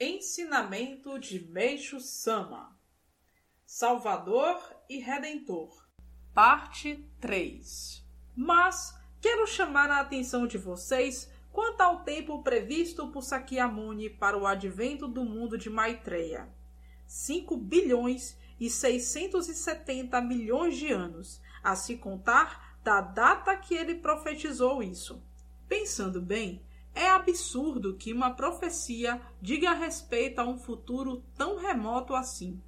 Ensinamento 0.00 1.18
de 1.18 1.40
Meixo 1.50 1.98
Sama 1.98 2.78
Salvador 3.66 4.56
e 4.88 4.98
Redentor 4.98 5.88
Parte 6.32 7.04
3 7.20 8.06
Mas 8.36 8.96
quero 9.20 9.44
chamar 9.44 9.90
a 9.90 9.98
atenção 9.98 10.46
de 10.46 10.56
vocês 10.56 11.28
quanto 11.50 11.80
ao 11.80 12.04
tempo 12.04 12.44
previsto 12.44 13.10
por 13.10 13.24
Sakyamuni 13.24 14.08
para 14.08 14.38
o 14.38 14.46
advento 14.46 15.08
do 15.08 15.24
mundo 15.24 15.58
de 15.58 15.68
Maitreya. 15.68 16.48
5 17.04 17.56
bilhões 17.56 18.38
e 18.60 18.70
670 18.70 20.20
milhões 20.20 20.76
de 20.76 20.92
anos, 20.92 21.42
a 21.60 21.74
se 21.74 21.96
contar 21.96 22.78
da 22.84 23.00
data 23.00 23.56
que 23.56 23.74
ele 23.74 23.96
profetizou 23.96 24.80
isso. 24.80 25.20
Pensando 25.68 26.22
bem, 26.22 26.64
é 26.98 27.10
absurdo 27.10 27.94
que 27.94 28.12
uma 28.12 28.34
profecia 28.34 29.22
diga 29.40 29.72
respeito 29.72 30.40
a 30.40 30.44
um 30.44 30.58
futuro 30.58 31.22
tão 31.36 31.56
remoto 31.56 32.12
assim, 32.12 32.60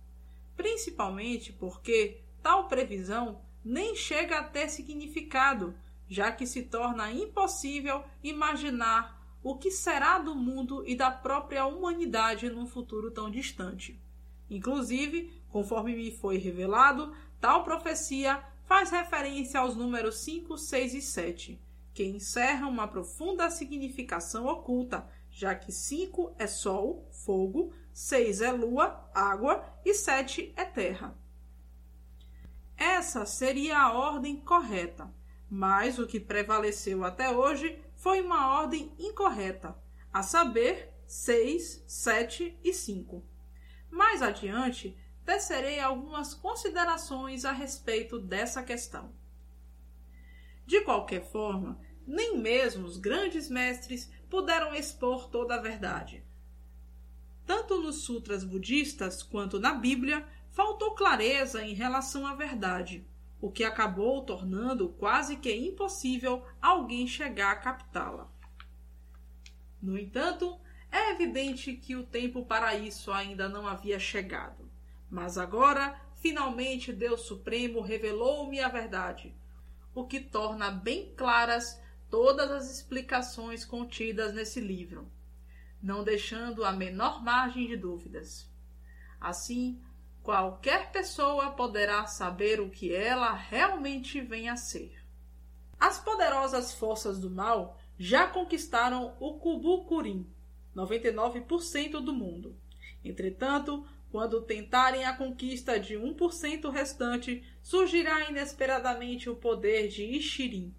principalmente 0.57 1.52
porque 1.52 2.21
tal 2.41 2.69
previsão 2.69 3.41
nem 3.65 3.97
chega 3.97 4.38
a 4.38 4.45
ter 4.45 4.69
significado, 4.69 5.74
já 6.09 6.30
que 6.30 6.47
se 6.47 6.62
torna 6.62 7.11
impossível 7.11 8.05
imaginar 8.23 9.21
o 9.43 9.59
que 9.59 9.69
será 9.69 10.19
do 10.21 10.37
mundo 10.37 10.85
e 10.87 10.95
da 10.95 11.10
própria 11.10 11.66
humanidade 11.66 12.49
num 12.49 12.69
futuro 12.69 13.10
tão 13.10 13.29
distante. 13.29 14.01
Inclusive, 14.49 15.43
conforme 15.49 15.97
me 15.97 16.12
foi 16.12 16.38
revelado, 16.38 17.12
tal 17.41 17.65
profecia 17.65 18.41
faz 18.65 18.91
referência 18.91 19.59
aos 19.59 19.74
números 19.74 20.19
5, 20.19 20.57
6 20.57 20.95
e 20.95 21.02
7 21.02 21.70
que 21.93 22.05
encerra 22.05 22.67
uma 22.67 22.89
profunda 22.89 23.51
significação 23.51 24.47
oculta, 24.47 25.09
já 25.30 25.55
que 25.55 25.73
5 25.73 26.35
é 26.39 26.47
Sol, 26.47 27.09
fogo, 27.11 27.73
6 27.93 28.41
é 28.41 28.53
Lua, 28.53 29.11
água 29.15 29.65
e 29.85 29.95
7 29.95 30.53
é 30.57 30.65
terra. 30.65 31.16
Essa 32.77 33.27
seria 33.27 33.79
a 33.79 33.93
ordem 33.93 34.37
correta, 34.37 35.13
mas 35.49 35.99
o 35.99 36.07
que 36.07 36.18
prevaleceu 36.18 37.05
até 37.05 37.30
hoje 37.30 37.79
foi 37.95 38.23
uma 38.23 38.59
ordem 38.59 38.95
incorreta, 38.99 39.77
a 40.13 40.23
saber, 40.23 40.95
6, 41.07 41.85
7 41.87 42.59
e 42.65 42.73
5. 42.73 43.23
Mais 43.91 44.23
adiante, 44.23 44.96
tecerei 45.24 45.80
algumas 45.80 46.33
considerações 46.33 47.45
a 47.45 47.52
respeito 47.52 48.18
dessa 48.18 48.63
questão. 48.63 49.13
De 50.71 50.82
qualquer 50.82 51.24
forma, 51.24 51.80
nem 52.07 52.38
mesmo 52.38 52.87
os 52.87 52.96
grandes 52.96 53.51
mestres 53.51 54.09
puderam 54.29 54.73
expor 54.73 55.29
toda 55.29 55.57
a 55.57 55.60
verdade. 55.60 56.23
Tanto 57.45 57.82
nos 57.82 58.02
sutras 58.02 58.45
budistas 58.45 59.21
quanto 59.21 59.59
na 59.59 59.74
Bíblia, 59.74 60.24
faltou 60.52 60.95
clareza 60.95 61.60
em 61.65 61.74
relação 61.74 62.24
à 62.24 62.37
verdade, 62.37 63.04
o 63.40 63.51
que 63.51 63.65
acabou 63.65 64.22
tornando 64.25 64.91
quase 64.91 65.38
que 65.38 65.53
impossível 65.53 66.47
alguém 66.62 67.05
chegar 67.05 67.50
a 67.50 67.56
captá-la. 67.56 68.31
No 69.82 69.99
entanto, 69.99 70.56
é 70.93 71.10
evidente 71.10 71.72
que 71.72 71.97
o 71.97 72.06
tempo 72.06 72.47
para 72.47 72.77
isso 72.77 73.10
ainda 73.10 73.49
não 73.49 73.66
havia 73.66 73.99
chegado. 73.99 74.71
Mas 75.10 75.37
agora, 75.37 76.00
finalmente, 76.15 76.93
Deus 76.93 77.22
Supremo 77.22 77.81
revelou-me 77.81 78.60
a 78.60 78.69
verdade, 78.69 79.34
o 79.94 80.06
que 80.06 80.21
torna 80.21 80.71
bem 80.71 81.15
claras 81.15 81.81
todas 82.10 82.50
as 82.50 82.71
explicações 82.71 83.65
contidas 83.65 84.33
nesse 84.33 84.60
livro, 84.60 85.10
não 85.83 86.03
deixando 86.03 86.65
a 86.65 86.72
menor 86.72 87.22
margem 87.22 87.66
de 87.66 87.77
dúvidas. 87.77 88.50
Assim, 89.21 89.81
qualquer 90.22 90.91
pessoa 90.91 91.53
poderá 91.53 92.06
saber 92.06 92.61
o 92.61 92.71
que 92.71 92.94
ela 92.94 93.33
realmente 93.33 94.21
vem 94.21 94.49
a 94.49 94.56
ser. 94.56 95.01
As 95.78 95.99
poderosas 95.99 96.75
forças 96.75 97.19
do 97.19 97.31
mal 97.31 97.78
já 97.99 98.27
conquistaram 98.27 99.17
o 99.21 99.39
Kubukurin, 99.39 100.27
99% 100.75 102.01
do 102.01 102.12
mundo. 102.12 102.57
Entretanto, 103.05 103.87
quando 104.10 104.43
tentarem 104.43 105.04
a 105.04 105.16
conquista 105.16 105.78
de 105.78 105.94
1% 105.94 106.69
restante, 106.71 107.44
surgirá 107.62 108.28
inesperadamente 108.28 109.31
o 109.31 109.37
poder 109.37 109.88
de 109.88 110.04
Ishirin, 110.04 110.75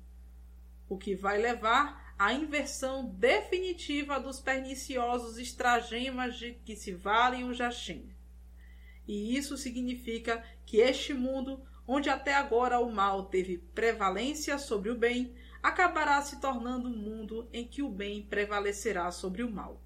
o 0.90 0.98
que 0.98 1.16
vai 1.16 1.38
levar 1.38 2.14
à 2.20 2.34
inversão 2.34 3.06
definitiva 3.06 4.20
dos 4.20 4.40
perniciosos 4.40 5.38
estragemas 5.38 6.38
de 6.38 6.54
que 6.66 6.76
se 6.76 6.92
valem 6.92 7.46
o 7.46 7.54
Jaxim. 7.54 8.14
E 9.08 9.36
isso 9.36 9.58
significa 9.58 10.44
que 10.66 10.78
este 10.78 11.14
mundo, 11.14 11.66
onde 11.88 12.10
até 12.10 12.34
agora 12.34 12.80
o 12.80 12.92
mal 12.92 13.26
teve 13.26 13.58
prevalência 13.58 14.58
sobre 14.60 14.90
o 14.90 14.98
bem, 14.98 15.34
acabará 15.64 16.22
se 16.22 16.40
tornando 16.42 16.90
um 16.90 16.96
mundo 16.96 17.48
em 17.54 17.66
que 17.66 17.82
o 17.82 17.90
bem 17.90 18.22
prevalecerá 18.22 19.10
sobre 19.10 19.42
o 19.42 19.50
mal. 19.50 19.82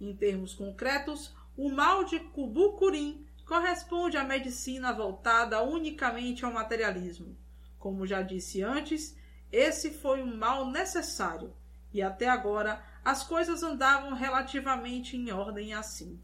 Em 0.00 0.14
termos 0.14 0.54
concretos, 0.54 1.34
o 1.56 1.70
mal 1.70 2.04
de 2.04 2.18
Kubukurin 2.18 3.26
corresponde 3.46 4.16
à 4.16 4.24
medicina 4.24 4.92
voltada 4.92 5.62
unicamente 5.62 6.44
ao 6.44 6.52
materialismo. 6.52 7.36
Como 7.78 8.06
já 8.06 8.22
disse 8.22 8.62
antes, 8.62 9.16
esse 9.52 9.90
foi 9.90 10.22
um 10.22 10.36
mal 10.36 10.70
necessário, 10.70 11.54
e 11.92 12.02
até 12.02 12.28
agora 12.28 12.82
as 13.04 13.22
coisas 13.22 13.62
andavam 13.62 14.14
relativamente 14.14 15.16
em 15.16 15.30
ordem 15.30 15.74
assim. 15.74 16.20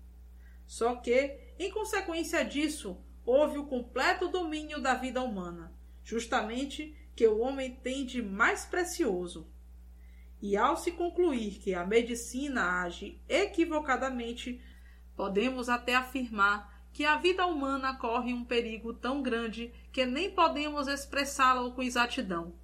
Só 0.67 0.97
que, 0.97 1.39
em 1.59 1.71
consequência 1.71 2.45
disso, 2.45 2.99
houve 3.25 3.59
o 3.59 3.67
completo 3.67 4.29
domínio 4.29 4.81
da 4.81 4.95
vida 4.95 5.23
humana, 5.23 5.73
justamente 6.03 6.97
que 7.15 7.27
o 7.27 7.39
homem 7.41 7.75
tem 7.77 8.07
de 8.07 8.23
mais 8.23 8.65
precioso. 8.65 9.47
E 10.41 10.57
ao 10.57 10.77
se 10.77 10.93
concluir 10.93 11.59
que 11.59 11.75
a 11.75 11.87
medicina 11.87 12.83
age 12.83 13.21
equivocadamente, 13.29 14.61
Podemos 15.21 15.69
até 15.69 15.95
afirmar 15.95 16.89
que 16.95 17.05
a 17.05 17.19
vida 17.19 17.45
humana 17.45 17.95
corre 17.95 18.33
um 18.33 18.43
perigo 18.43 18.95
tão 18.95 19.21
grande 19.21 19.71
que 19.93 20.07
nem 20.07 20.31
podemos 20.31 20.89
expressá-lo 20.89 21.73
com 21.73 21.83
exatidão. 21.83 22.55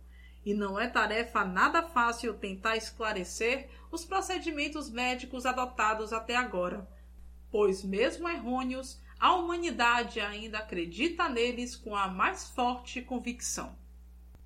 E 0.42 0.54
não 0.54 0.80
é 0.80 0.88
tarefa 0.88 1.44
nada 1.44 1.82
fácil 1.82 2.32
tentar 2.32 2.74
esclarecer 2.74 3.68
os 3.92 4.06
procedimentos 4.06 4.88
médicos 4.88 5.44
adotados 5.44 6.14
até 6.14 6.34
agora, 6.34 6.88
pois, 7.50 7.84
mesmo 7.84 8.26
errôneos, 8.26 9.02
a 9.20 9.34
humanidade 9.34 10.18
ainda 10.18 10.56
acredita 10.56 11.28
neles 11.28 11.76
com 11.76 11.94
a 11.94 12.08
mais 12.08 12.48
forte 12.48 13.02
convicção. 13.02 13.76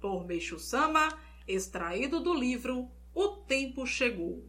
Por 0.00 0.26
Meixo 0.26 0.58
Sama, 0.58 1.16
extraído 1.46 2.18
do 2.18 2.34
livro 2.34 2.90
O 3.14 3.28
Tempo 3.28 3.86
Chegou. 3.86 4.44